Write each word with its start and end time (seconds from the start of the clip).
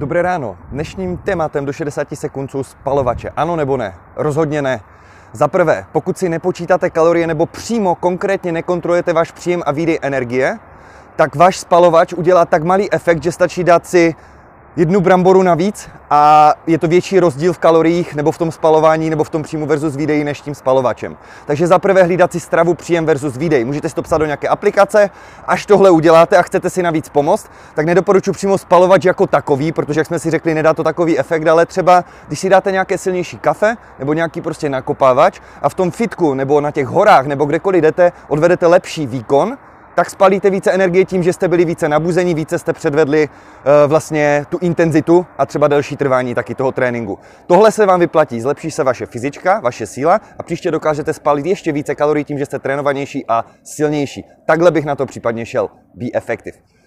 Dobré 0.00 0.22
ráno. 0.22 0.56
Dnešním 0.68 1.16
tématem 1.16 1.64
do 1.64 1.72
60 1.72 2.08
sekund 2.14 2.50
jsou 2.50 2.62
spalovače. 2.62 3.30
Ano 3.36 3.56
nebo 3.56 3.76
ne? 3.76 3.94
Rozhodně 4.16 4.62
ne. 4.62 4.80
Za 5.32 5.48
prvé, 5.48 5.86
pokud 5.92 6.18
si 6.18 6.28
nepočítáte 6.28 6.90
kalorie 6.90 7.26
nebo 7.26 7.46
přímo 7.46 7.94
konkrétně 7.94 8.52
nekontrolujete 8.52 9.12
váš 9.12 9.30
příjem 9.30 9.62
a 9.66 9.72
výdej 9.72 9.98
energie, 10.02 10.58
tak 11.16 11.36
váš 11.36 11.58
spalovač 11.58 12.12
udělá 12.12 12.44
tak 12.44 12.62
malý 12.62 12.92
efekt, 12.92 13.22
že 13.22 13.32
stačí 13.32 13.64
dát 13.64 13.86
si 13.86 14.14
jednu 14.80 15.00
bramboru 15.00 15.42
navíc 15.42 15.88
a 16.10 16.54
je 16.66 16.78
to 16.78 16.88
větší 16.88 17.20
rozdíl 17.20 17.52
v 17.52 17.58
kaloriích 17.58 18.14
nebo 18.14 18.32
v 18.32 18.38
tom 18.38 18.52
spalování 18.52 19.10
nebo 19.10 19.24
v 19.24 19.30
tom 19.30 19.42
příjmu 19.42 19.66
versus 19.66 19.96
výdeji 19.96 20.24
než 20.24 20.40
tím 20.40 20.54
spalovačem. 20.54 21.16
Takže 21.46 21.66
za 21.66 21.78
prvé 21.78 22.02
hlídat 22.02 22.32
si 22.32 22.40
stravu 22.40 22.74
příjem 22.74 23.06
versus 23.06 23.36
výdej. 23.36 23.64
Můžete 23.64 23.88
si 23.88 23.94
to 23.94 24.02
psát 24.02 24.18
do 24.18 24.24
nějaké 24.24 24.48
aplikace. 24.48 25.10
Až 25.46 25.66
tohle 25.66 25.90
uděláte 25.90 26.36
a 26.36 26.42
chcete 26.42 26.70
si 26.70 26.82
navíc 26.82 27.08
pomoct, 27.08 27.50
tak 27.74 27.86
nedoporučuji 27.86 28.32
přímo 28.32 28.58
spalovač 28.58 29.04
jako 29.04 29.26
takový, 29.26 29.72
protože 29.72 30.00
jak 30.00 30.06
jsme 30.06 30.18
si 30.18 30.30
řekli, 30.30 30.54
nedá 30.54 30.74
to 30.74 30.84
takový 30.84 31.18
efekt, 31.18 31.46
ale 31.46 31.66
třeba 31.66 32.04
když 32.26 32.40
si 32.40 32.48
dáte 32.48 32.72
nějaké 32.72 32.98
silnější 32.98 33.38
kafe 33.38 33.76
nebo 33.98 34.12
nějaký 34.12 34.40
prostě 34.40 34.68
nakopávač 34.68 35.40
a 35.62 35.68
v 35.68 35.74
tom 35.74 35.90
fitku 35.90 36.34
nebo 36.34 36.60
na 36.60 36.70
těch 36.70 36.86
horách 36.86 37.26
nebo 37.26 37.44
kdekoliv 37.44 37.82
jdete, 37.82 38.12
odvedete 38.28 38.66
lepší 38.66 39.06
výkon, 39.06 39.58
tak 39.94 40.10
spalíte 40.10 40.50
více 40.50 40.72
energie 40.72 41.04
tím, 41.04 41.22
že 41.22 41.32
jste 41.32 41.48
byli 41.48 41.64
více 41.64 41.88
nabuzení, 41.88 42.34
více 42.34 42.58
jste 42.58 42.72
předvedli 42.72 43.28
uh, 43.28 43.90
vlastně 43.90 44.46
tu 44.48 44.58
intenzitu 44.60 45.26
a 45.38 45.46
třeba 45.46 45.68
delší 45.68 45.96
trvání 45.96 46.34
taky 46.34 46.54
toho 46.54 46.72
tréninku. 46.72 47.18
Tohle 47.46 47.72
se 47.72 47.86
vám 47.86 48.00
vyplatí, 48.00 48.40
zlepší 48.40 48.70
se 48.70 48.84
vaše 48.84 49.06
fyzička, 49.06 49.60
vaše 49.60 49.86
síla 49.86 50.20
a 50.38 50.42
příště 50.42 50.70
dokážete 50.70 51.12
spalit 51.12 51.46
ještě 51.46 51.72
více 51.72 51.94
kalorií 51.94 52.24
tím, 52.24 52.38
že 52.38 52.46
jste 52.46 52.58
trénovanější 52.58 53.24
a 53.28 53.44
silnější. 53.64 54.24
Takhle 54.46 54.70
bych 54.70 54.84
na 54.84 54.96
to 54.96 55.06
případně 55.06 55.46
šel. 55.46 55.68
Be 55.94 56.06
effective. 56.14 56.79